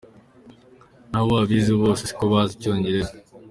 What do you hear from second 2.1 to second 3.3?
bazi icyongereza.